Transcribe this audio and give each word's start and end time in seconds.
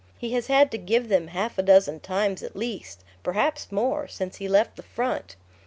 He 0.17 0.33
has 0.33 0.47
had 0.47 0.71
to 0.71 0.79
give 0.79 1.09
them 1.09 1.27
half 1.27 1.59
a 1.59 1.61
dozen 1.61 1.99
times 1.99 2.41
at 2.41 2.55
least, 2.55 3.03
perhaps 3.21 3.71
more, 3.71 4.07
since 4.07 4.37
he 4.37 4.47
left 4.47 4.75
the 4.75 4.81
front. 4.81 5.35